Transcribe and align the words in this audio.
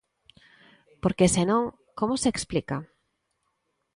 Porque 1.01 1.31
se 1.35 1.43
non 1.49 1.61
¿como 1.99 2.13
se 2.21 2.27
explica? 2.33 2.77